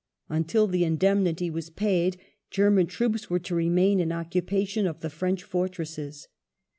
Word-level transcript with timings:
{Until 0.29 0.65
the 0.65 0.83
indemnity 0.83 1.51
was 1.51 1.69
paid 1.69 2.17
German 2.49 2.87
troops 2.87 3.29
were 3.29 3.37
to 3.37 3.53
remain 3.53 3.99
in 3.99 4.11
occupation 4.11 4.87
of 4.87 5.01
the 5.01 5.11
French 5.11 5.43
fortresses. 5.43 6.27